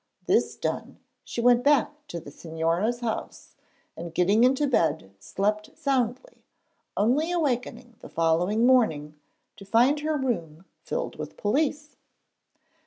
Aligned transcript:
This 0.25 0.55
done 0.55 0.97
she 1.23 1.41
went 1.41 1.63
back 1.63 2.07
to 2.07 2.19
the 2.19 2.31
Señora's 2.31 3.01
house, 3.01 3.53
and 3.95 4.15
getting 4.15 4.43
into 4.43 4.65
bed 4.65 5.13
slept 5.19 5.77
soundly, 5.77 6.43
only 6.97 7.31
awakening 7.31 7.97
the 7.99 8.09
following 8.09 8.65
morning 8.65 9.19
to 9.57 9.63
find 9.63 9.99
her 9.99 10.17
room 10.17 10.65
filled 10.81 11.17
with 11.17 11.37
police. 11.37 11.97